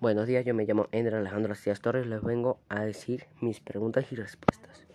[0.00, 2.06] Buenos días, yo me llamo Ender Alejandro García Torres.
[2.06, 4.86] Les vengo a decir mis preguntas y respuestas.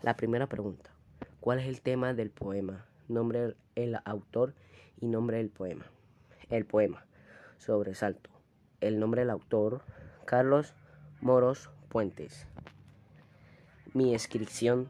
[0.00, 0.92] La primera pregunta:
[1.40, 2.86] ¿Cuál es el tema del poema?
[3.08, 4.54] Nombre del autor
[5.00, 5.86] y nombre del poema.
[6.50, 7.04] El poema:
[7.56, 8.30] Sobresalto.
[8.80, 9.82] El nombre del autor:
[10.24, 10.72] Carlos
[11.20, 12.46] Moros Puentes.
[13.92, 14.88] Mi descripción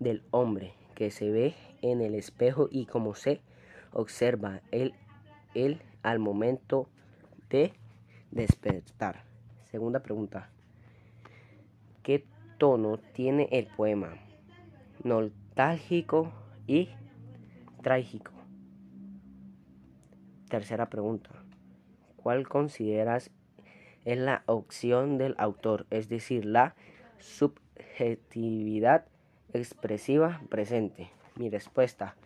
[0.00, 3.40] del hombre que se ve en el espejo y cómo se
[3.94, 4.92] observa él,
[5.54, 6.90] él al momento
[7.48, 7.72] de
[8.32, 9.22] despertar.
[9.70, 10.50] Segunda pregunta.
[12.02, 12.24] ¿Qué
[12.58, 14.14] tono tiene el poema?
[15.04, 16.32] Nostálgico
[16.66, 16.88] y
[17.82, 18.32] trágico.
[20.48, 21.30] Tercera pregunta.
[22.16, 23.30] ¿Cuál consideras
[24.04, 26.74] es la opción del autor, es decir, la
[27.18, 29.06] subjetividad
[29.52, 31.10] expresiva presente?
[31.36, 32.16] Mi respuesta.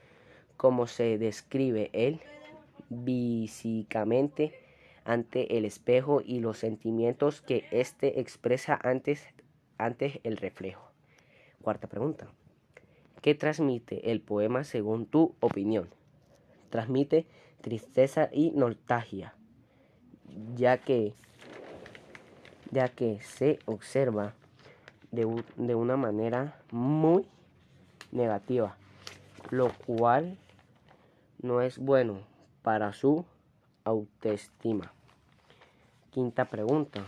[0.57, 2.20] ¿Cómo se describe él
[3.04, 4.66] físicamente
[5.06, 9.24] ante el espejo y los sentimientos que éste expresa antes,
[9.79, 10.90] antes el reflejo.
[11.62, 12.26] Cuarta pregunta.
[13.23, 15.88] ¿Qué transmite el poema según tu opinión?
[16.71, 17.27] Transmite
[17.60, 19.34] tristeza y nostalgia,
[20.57, 21.15] ya que,
[22.71, 24.34] ya que se observa
[25.12, 27.27] de, de una manera muy
[28.10, 28.77] negativa,
[29.51, 30.37] lo cual
[31.40, 32.18] no es bueno
[32.62, 33.24] para su
[33.87, 34.92] autoestima.
[36.10, 37.06] Quinta pregunta.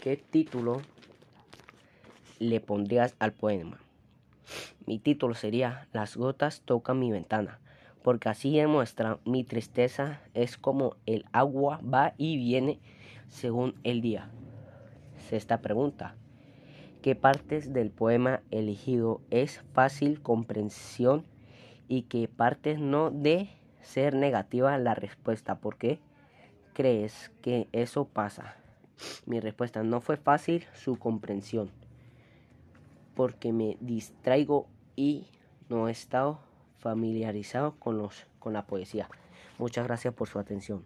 [0.00, 0.82] ¿Qué título
[2.38, 3.80] le pondrías al poema?
[4.86, 7.58] Mi título sería Las gotas tocan mi ventana,
[8.04, 12.78] porque así demuestra mi tristeza es como el agua va y viene
[13.26, 14.30] según el día.
[15.28, 16.14] Sexta pregunta.
[17.02, 21.26] ¿Qué partes del poema elegido es fácil comprensión
[21.88, 23.48] y qué partes no de
[23.86, 25.56] ser negativa la respuesta?
[25.56, 26.00] ¿Por qué?
[26.76, 28.54] crees que eso pasa?
[29.24, 31.70] Mi respuesta no fue fácil su comprensión,
[33.14, 35.26] porque me distraigo y
[35.70, 36.38] no he estado
[36.78, 39.08] familiarizado con, los, con la poesía.
[39.58, 40.84] Muchas gracias por su atención.